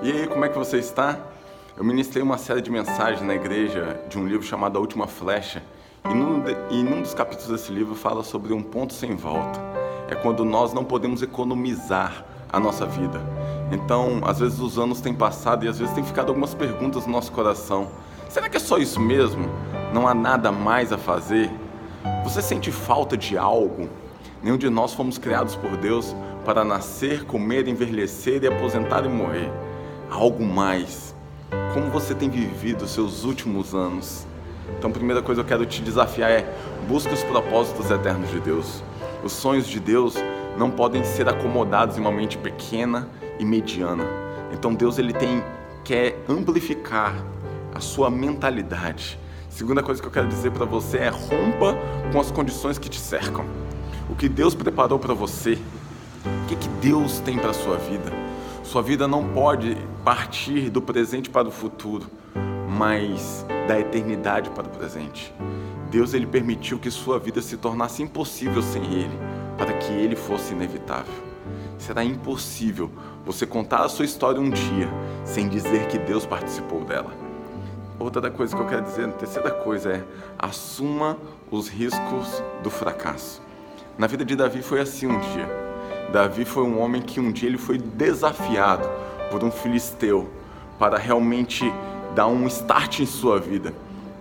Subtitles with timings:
[0.00, 1.18] E aí, como é que você está?
[1.76, 5.60] Eu ministrei uma série de mensagens na igreja de um livro chamado A Última Flecha.
[6.08, 9.58] E num, de, e num dos capítulos desse livro fala sobre um ponto sem volta.
[10.08, 13.20] É quando nós não podemos economizar a nossa vida.
[13.72, 17.10] Então, às vezes os anos têm passado e às vezes tem ficado algumas perguntas no
[17.10, 17.88] nosso coração.
[18.28, 19.50] Será que é só isso mesmo?
[19.92, 21.50] Não há nada mais a fazer?
[22.22, 23.88] Você sente falta de algo?
[24.44, 29.50] Nenhum de nós fomos criados por Deus para nascer, comer, envelhecer e aposentar e morrer
[30.10, 31.14] algo mais.
[31.72, 34.26] Como você tem vivido os seus últimos anos?
[34.76, 36.46] Então, a primeira coisa que eu quero te desafiar é:
[36.86, 38.82] busque os propósitos eternos de Deus.
[39.24, 40.14] Os sonhos de Deus
[40.56, 43.08] não podem ser acomodados em uma mente pequena
[43.38, 44.04] e mediana.
[44.52, 45.42] Então, Deus ele tem
[45.84, 47.14] quer amplificar
[47.74, 49.18] a sua mentalidade.
[49.48, 51.74] Segunda coisa que eu quero dizer para você é rompa
[52.12, 53.46] com as condições que te cercam.
[54.10, 55.58] O que Deus preparou para você?
[56.24, 58.27] O que, que Deus tem para sua vida?
[58.68, 62.06] Sua vida não pode partir do presente para o futuro,
[62.68, 65.32] mas da eternidade para o presente.
[65.90, 69.18] Deus ele permitiu que sua vida se tornasse impossível sem ele,
[69.56, 71.14] para que ele fosse inevitável.
[71.78, 72.90] Será impossível
[73.24, 74.90] você contar a sua história um dia
[75.24, 77.12] sem dizer que Deus participou dela.
[77.98, 80.04] Outra coisa que eu quero dizer, a terceira coisa é
[80.38, 81.16] assuma
[81.50, 83.40] os riscos do fracasso.
[83.96, 85.67] Na vida de Davi foi assim um dia.
[86.12, 88.88] Davi foi um homem que um dia ele foi desafiado
[89.30, 90.28] por um filisteu
[90.78, 91.70] para realmente
[92.14, 93.74] dar um start em sua vida.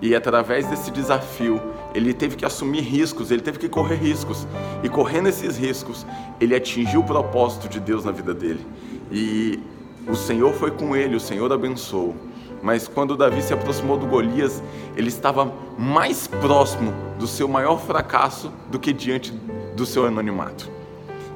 [0.00, 1.60] E através desse desafio,
[1.94, 4.46] ele teve que assumir riscos, ele teve que correr riscos.
[4.82, 6.06] E correndo esses riscos,
[6.40, 8.66] ele atingiu o propósito de Deus na vida dele.
[9.10, 9.60] E
[10.06, 12.14] o Senhor foi com ele, o Senhor abençoou.
[12.62, 14.62] Mas quando Davi se aproximou do Golias,
[14.96, 19.32] ele estava mais próximo do seu maior fracasso do que diante
[19.76, 20.73] do seu anonimato.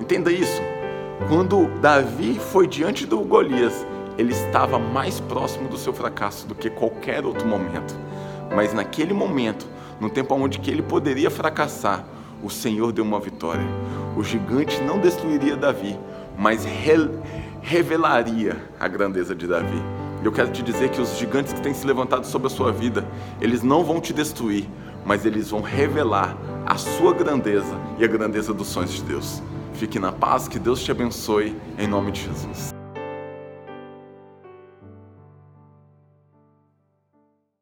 [0.00, 0.62] Entenda isso.
[1.28, 6.70] Quando Davi foi diante do Golias, ele estava mais próximo do seu fracasso do que
[6.70, 7.94] qualquer outro momento.
[8.54, 9.68] Mas naquele momento,
[10.00, 12.04] no tempo onde que ele poderia fracassar,
[12.42, 13.64] o Senhor deu uma vitória.
[14.16, 15.98] O gigante não destruiria Davi,
[16.36, 17.10] mas re
[17.60, 19.82] revelaria a grandeza de Davi.
[20.24, 23.06] Eu quero te dizer que os gigantes que têm se levantado sobre a sua vida,
[23.38, 24.66] eles não vão te destruir,
[25.04, 29.42] mas eles vão revelar a sua grandeza e a grandeza dos sonhos de Deus.
[29.80, 32.79] Fique na paz, que Deus te abençoe, em nome de Jesus.